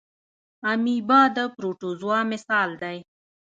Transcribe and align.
امیبا 0.71 1.21
د 1.35 1.37
پروټوزوا 1.55 2.19
مثال 2.31 2.69
دی 2.81 2.97